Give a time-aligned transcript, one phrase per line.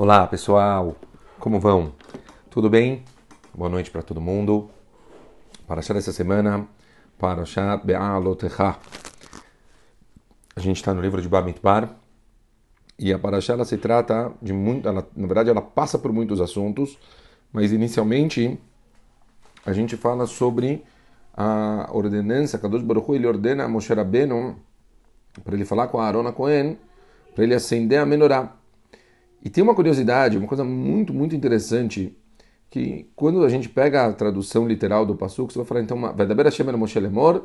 [0.00, 0.94] Olá pessoal,
[1.40, 1.92] como vão?
[2.48, 3.02] Tudo bem?
[3.52, 4.70] Boa noite para todo mundo.
[5.66, 6.68] Para achar essa semana,
[7.18, 8.76] para achar Be'alotecha.
[10.54, 11.96] A gente está no livro de Bamidbar
[12.96, 16.40] e a Parashá ela se trata de muito, ela, na verdade ela passa por muitos
[16.40, 16.96] assuntos,
[17.52, 18.56] mas inicialmente
[19.66, 20.84] a gente fala sobre
[21.36, 24.60] a ordenança, Kadosh Baruch Hu, ele ordena a Moshe Rabbeinu
[25.42, 26.78] para ele falar com a Arona Cohen,
[27.34, 28.57] para ele acender a menorá.
[29.48, 32.14] E tem uma curiosidade, uma coisa muito, muito interessante,
[32.68, 36.44] que quando a gente pega a tradução literal do Passuco, você vai falar, então, dar
[36.44, 37.44] Hashem Moshe Lemor,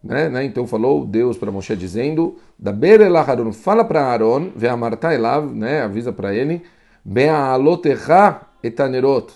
[0.00, 0.44] né, né?
[0.44, 5.40] Então falou Deus para Moshe dizendo, da Berela Harun, fala para Aaron, ve amartai lá,
[5.40, 6.62] né, avisa para ele,
[7.04, 9.34] be'alotecha etanerot.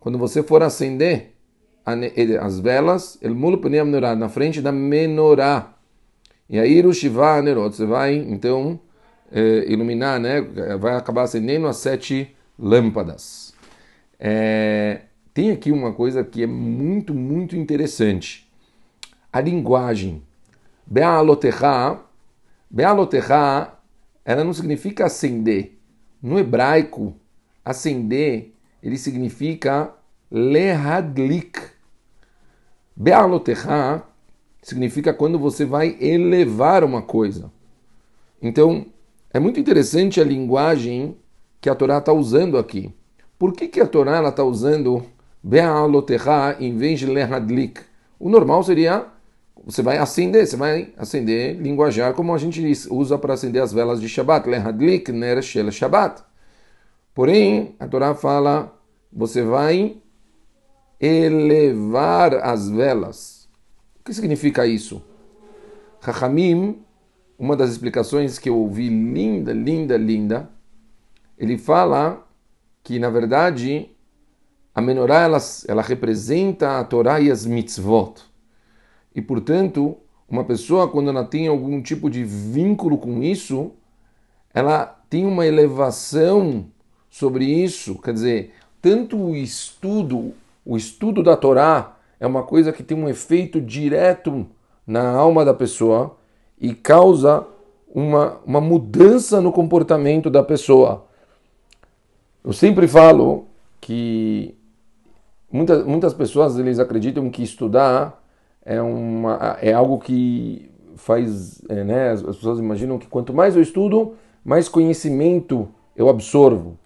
[0.00, 1.36] Quando você for acender
[2.40, 5.76] as velas, el mulo menorá, na frente da menorá.
[6.48, 8.80] E aí o Shiva Nerot, você vai então
[9.30, 10.40] é, iluminar, né?
[10.78, 13.54] Vai acabar acendendo as sete lâmpadas.
[14.18, 18.50] É, tem aqui uma coisa que é muito, muito interessante.
[19.32, 20.22] A linguagem.
[20.86, 22.00] Be'alotecha,
[22.68, 23.72] Be'alotecha,
[24.24, 25.78] ela não significa acender.
[26.20, 27.14] No hebraico,
[27.64, 28.52] acender,
[28.82, 29.94] ele significa
[30.30, 31.58] lehadlik.
[32.94, 34.02] Be'alotecha
[34.60, 37.50] significa quando você vai elevar uma coisa.
[38.42, 38.86] Então,
[39.32, 41.16] é muito interessante a linguagem
[41.60, 42.92] que a Torá está usando aqui.
[43.38, 45.04] Por que, que a Torá está usando
[45.42, 47.80] Be'alotecha em vez de lehadlik?
[48.18, 49.06] O normal seria
[49.64, 54.00] você vai acender, você vai acender linguajar como a gente usa para acender as velas
[54.00, 56.22] de Shabbat, lehadlik ner shel Shabbat.
[57.14, 58.74] Porém, a Torá fala,
[59.12, 59.96] você vai
[60.98, 63.48] elevar as velas.
[64.00, 65.02] O que significa isso?
[66.02, 66.82] Chachamim,
[67.40, 70.50] uma das explicações que eu ouvi linda, linda, linda,
[71.38, 72.28] ele fala
[72.84, 73.88] que, na verdade,
[74.74, 78.20] a menorá ela, ela representa a Torá e as mitzvot.
[79.14, 79.96] E, portanto,
[80.28, 83.72] uma pessoa, quando ela tem algum tipo de vínculo com isso,
[84.52, 86.66] ela tem uma elevação
[87.08, 87.94] sobre isso.
[88.02, 88.52] Quer dizer,
[88.82, 94.46] tanto o estudo, o estudo da Torá é uma coisa que tem um efeito direto
[94.86, 96.19] na alma da pessoa
[96.60, 97.46] e causa
[97.92, 101.06] uma, uma mudança no comportamento da pessoa.
[102.44, 103.46] Eu sempre falo
[103.80, 104.54] que
[105.50, 108.22] muitas, muitas pessoas eles acreditam que estudar
[108.64, 113.62] é, uma, é algo que faz, é, né, as, pessoas imaginam que quanto mais eu
[113.62, 116.78] estudo, mais conhecimento eu absorvo.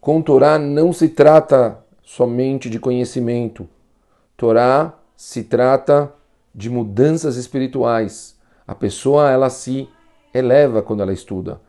[0.00, 3.68] Com Torá não se trata somente de conhecimento.
[4.36, 6.12] Torá se trata
[6.54, 8.38] de mudanças espirituais.
[8.66, 9.88] A pessoa ela se
[10.32, 11.60] eleva quando ela estuda.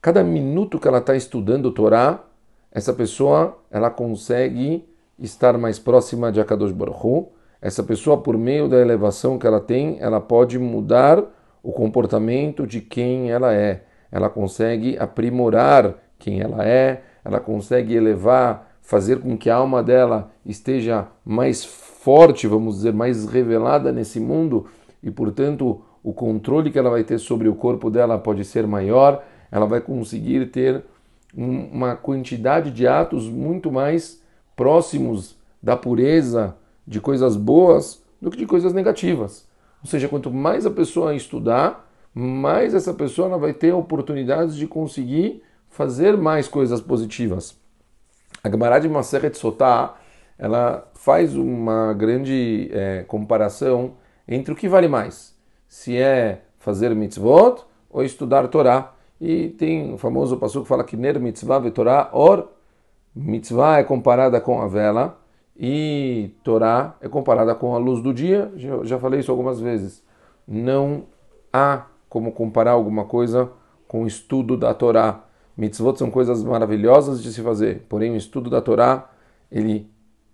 [0.00, 2.24] Cada minuto que ela está estudando Torá,
[2.72, 4.88] essa pessoa ela consegue
[5.18, 7.28] estar mais próxima de Akadosh Baruch Hu,
[7.60, 11.22] essa pessoa, por meio da elevação que ela tem, ela pode mudar
[11.62, 13.84] o comportamento de quem ela é.
[14.10, 20.30] Ela consegue aprimorar quem ela é, ela consegue elevar, fazer com que a alma dela
[20.44, 21.64] esteja mais
[22.02, 24.66] forte, vamos dizer, mais revelada nesse mundo
[25.02, 29.22] e, portanto, o controle que ela vai ter sobre o corpo dela pode ser maior,
[29.52, 30.82] ela vai conseguir ter
[31.34, 34.22] uma quantidade de atos muito mais
[34.56, 36.56] próximos da pureza,
[36.86, 39.46] de coisas boas do que de coisas negativas.
[39.82, 45.42] Ou seja, quanto mais a pessoa estudar, mais essa pessoa vai ter oportunidades de conseguir
[45.68, 47.56] fazer mais coisas positivas.
[48.42, 49.96] A Gemara de Maseret Sotá,
[50.40, 53.92] ela faz uma grande é, comparação
[54.26, 55.36] entre o que vale mais,
[55.68, 58.94] se é fazer mitzvot ou estudar Torá.
[59.20, 62.48] E tem o famoso passo que fala que ner mitzvah ve Torá or
[63.14, 65.20] mitzvah é comparada com a vela
[65.54, 70.02] e Torá é comparada com a luz do dia, já, já falei isso algumas vezes.
[70.48, 71.04] Não
[71.52, 73.50] há como comparar alguma coisa
[73.86, 75.22] com o estudo da Torá.
[75.54, 79.10] Mitzvot são coisas maravilhosas de se fazer, porém o estudo da Torá,
[79.52, 79.90] ele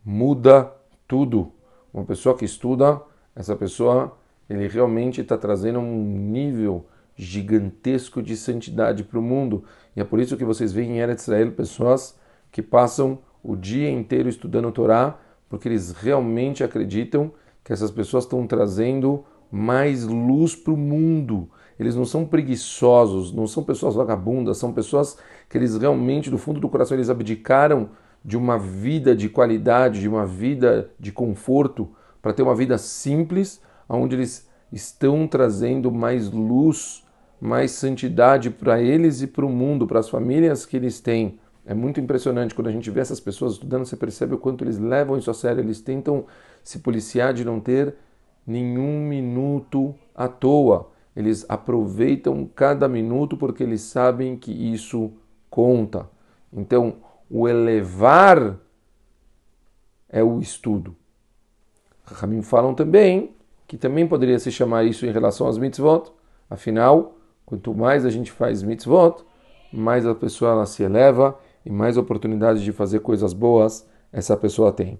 [0.07, 0.73] muda
[1.09, 1.53] tudo.
[1.93, 3.03] Uma pessoa que estuda,
[3.35, 4.17] essa pessoa,
[4.49, 6.87] ele realmente está trazendo um nível
[7.17, 9.65] gigantesco de santidade para o mundo.
[9.97, 12.17] E é por isso que vocês veem em Eretz Israel pessoas
[12.53, 15.19] que passam o dia inteiro estudando Torá,
[15.49, 17.33] porque eles realmente acreditam
[17.65, 21.49] que essas pessoas estão trazendo mais luz para o mundo.
[21.81, 25.19] Eles não são preguiçosos, não são pessoas vagabundas, são pessoas
[25.49, 27.91] que eles realmente, do fundo do coração, eles abdicaram
[28.27, 31.89] de uma vida de qualidade, de uma vida de conforto,
[32.21, 37.07] para ter uma vida simples, onde eles estão trazendo mais luz
[37.41, 41.39] mais santidade para eles e para o mundo, para as famílias que eles têm.
[41.65, 44.79] É muito impressionante quando a gente vê essas pessoas estudando, você percebe o quanto eles
[44.79, 46.25] levam isso a sério, eles tentam
[46.63, 47.95] se policiar de não ter
[48.47, 50.91] nenhum minuto à toa.
[51.15, 55.11] Eles aproveitam cada minuto porque eles sabem que isso
[55.51, 56.09] conta.
[56.53, 56.97] Então,
[57.31, 58.59] o elevar
[60.09, 60.97] é o estudo.
[62.05, 63.35] Ramim falam também
[63.67, 66.13] que também poderia se chamar isso em relação às mitzvot.
[66.49, 69.25] Afinal, quanto mais a gente faz mitzvot,
[69.73, 74.73] mais a pessoa ela se eleva e mais oportunidades de fazer coisas boas essa pessoa
[74.73, 74.99] tem.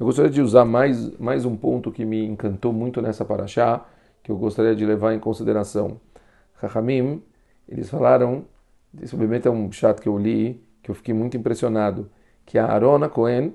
[0.00, 3.84] Eu gostaria de usar mais, mais um ponto que me encantou muito nessa paraxá,
[4.22, 6.00] que eu gostaria de levar em consideração.
[6.54, 7.22] Rahamim,
[7.68, 8.44] eles falaram,
[9.00, 12.08] esse obviamente é um chat que eu li, que eu fiquei muito impressionado,
[12.44, 13.52] que a Arona Cohen,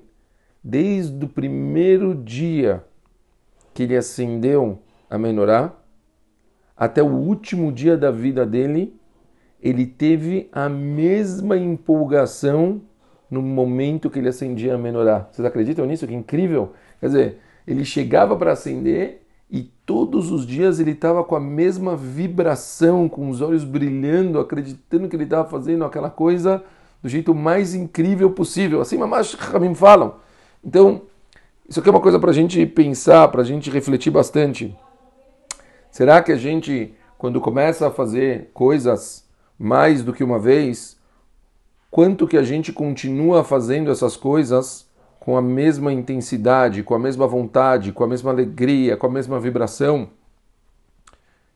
[0.62, 2.84] desde o primeiro dia
[3.74, 4.80] que ele acendeu
[5.10, 5.74] a menorá,
[6.76, 8.94] até o último dia da vida dele,
[9.62, 12.82] ele teve a mesma empolgação
[13.30, 15.30] no momento que ele acendia a menorá.
[15.32, 16.06] Vocês acreditam nisso?
[16.06, 16.74] Que incrível!
[17.00, 21.96] Quer dizer, ele chegava para acender e todos os dias ele estava com a mesma
[21.96, 26.62] vibração, com os olhos brilhando, acreditando que ele estava fazendo aquela coisa
[27.02, 28.82] do jeito mais incrível possível.
[28.82, 30.16] Assim, mamãe Ramim falam.
[30.64, 31.02] Então,
[31.68, 34.76] isso aqui é uma coisa para a gente pensar, para a gente refletir bastante.
[35.90, 39.26] Será que a gente, quando começa a fazer coisas
[39.58, 40.98] mais do que uma vez,
[41.90, 44.88] quanto que a gente continua fazendo essas coisas
[45.20, 49.40] com a mesma intensidade, com a mesma vontade, com a mesma alegria, com a mesma
[49.40, 50.10] vibração?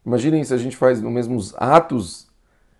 [0.06, 2.28] Imaginem se a gente faz os mesmos atos,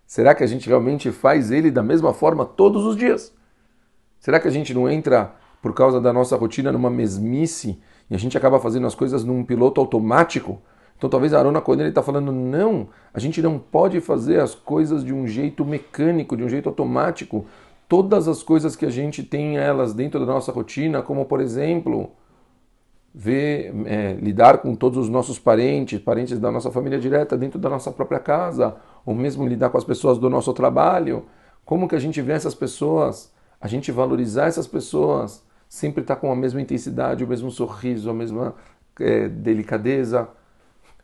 [0.06, 3.34] será que a gente realmente faz ele da mesma forma todos os dias?
[4.18, 7.80] Será que a gente não entra por causa da nossa rotina numa mesmice
[8.10, 10.60] e a gente acaba fazendo as coisas num piloto automático?
[10.96, 15.04] Então talvez a Arona ele está falando, não, a gente não pode fazer as coisas
[15.04, 17.44] de um jeito mecânico, de um jeito automático.
[17.88, 22.10] Todas as coisas que a gente tem elas dentro da nossa rotina, como por exemplo,
[23.14, 27.68] ver, é, lidar com todos os nossos parentes, parentes da nossa família direta dentro da
[27.68, 28.76] nossa própria casa,
[29.06, 31.24] ou mesmo lidar com as pessoas do nosso trabalho.
[31.64, 33.32] Como que a gente vê essas pessoas?
[33.58, 38.10] A gente valorizar essas pessoas, sempre estar tá com a mesma intensidade, o mesmo sorriso,
[38.10, 38.54] a mesma
[39.00, 40.28] é, delicadeza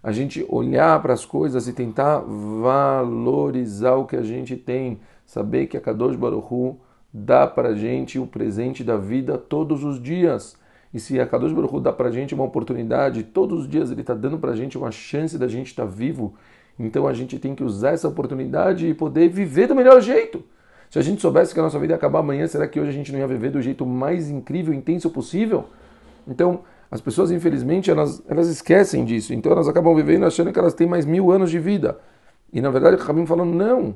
[0.02, 5.66] a gente olhar para as coisas e tentar valorizar o que a gente tem, saber
[5.66, 6.80] que a Kadosh Baruch Hu
[7.14, 10.56] dá para a gente o presente da vida todos os dias.
[10.92, 14.00] E se a Kadosh Baruch dá para a gente uma oportunidade, todos os dias ele
[14.00, 16.34] está dando para a gente uma chance da gente estar tá vivo,
[16.78, 20.42] então a gente tem que usar essa oportunidade e poder viver do melhor jeito.
[20.90, 22.92] Se a gente soubesse que a nossa vida ia acabar amanhã, será que hoje a
[22.92, 25.64] gente não ia viver do jeito mais incrível, intenso possível?
[26.28, 26.60] Então,
[26.92, 29.32] as pessoas, infelizmente, elas, elas esquecem disso.
[29.32, 31.98] Então elas acabam vivendo achando que elas têm mais mil anos de vida.
[32.52, 33.94] E na verdade o Rabin falou, não.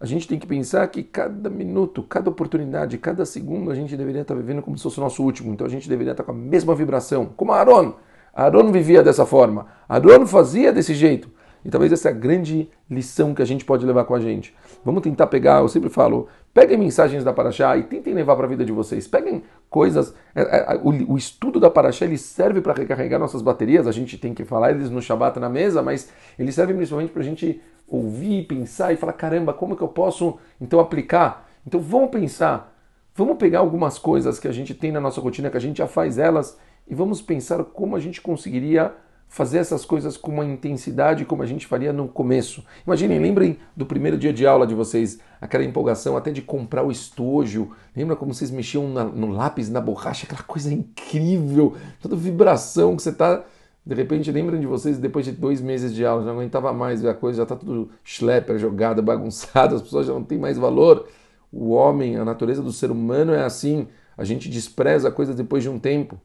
[0.00, 4.22] A gente tem que pensar que cada minuto, cada oportunidade, cada segundo a gente deveria
[4.22, 5.52] estar vivendo como se fosse o nosso último.
[5.52, 7.26] Então a gente deveria estar com a mesma vibração.
[7.36, 7.94] Como Aaron.
[8.34, 9.68] Aaron vivia dessa forma.
[9.88, 11.30] Aaron fazia desse jeito.
[11.64, 14.54] E talvez essa é a grande lição que a gente pode levar com a gente.
[14.84, 18.48] Vamos tentar pegar, eu sempre falo, peguem mensagens da Paraxá e tentem levar para a
[18.48, 19.06] vida de vocês.
[19.06, 20.14] Peguem coisas.
[20.34, 23.86] É, é, o, estudo da Paraxá ele serve para recarregar nossas baterias.
[23.86, 27.22] A gente tem que falar eles no Shabat na mesa, mas ele serve principalmente para
[27.22, 31.48] a gente ouvir, pensar e falar: caramba, como que eu posso então aplicar?
[31.66, 32.72] Então vamos pensar.
[33.14, 35.86] Vamos pegar algumas coisas que a gente tem na nossa rotina, que a gente já
[35.86, 38.94] faz elas, e vamos pensar como a gente conseguiria
[39.32, 42.62] fazer essas coisas com uma intensidade como a gente faria no começo.
[42.86, 46.90] Imaginem, lembrem do primeiro dia de aula de vocês, aquela empolgação até de comprar o
[46.90, 47.70] estojo.
[47.96, 53.02] Lembra como vocês mexiam na, no lápis, na borracha, aquela coisa incrível, toda vibração que
[53.02, 53.42] você está.
[53.86, 57.02] De repente, lembram de vocês, depois de dois meses de aula, já não aguentava mais
[57.02, 61.08] a coisa, já está tudo schlepper, jogada, bagunçada, as pessoas já não têm mais valor.
[61.50, 65.62] O homem, a natureza do ser humano é assim, a gente despreza a coisa depois
[65.62, 66.20] de um tempo.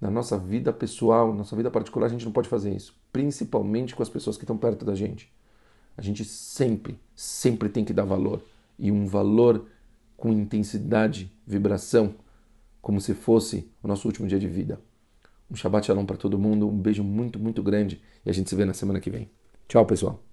[0.00, 2.94] Na nossa vida pessoal, nossa vida particular, a gente não pode fazer isso.
[3.12, 5.32] Principalmente com as pessoas que estão perto da gente.
[5.96, 8.40] A gente sempre, sempre tem que dar valor.
[8.78, 9.66] E um valor
[10.16, 12.14] com intensidade, vibração,
[12.80, 14.80] como se fosse o nosso último dia de vida.
[15.50, 18.56] Um Shabbat Shalom para todo mundo, um beijo muito, muito grande e a gente se
[18.56, 19.30] vê na semana que vem.
[19.66, 20.27] Tchau, pessoal.